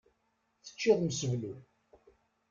Teččiḍ 0.65 0.97
mseblu. 1.03 1.53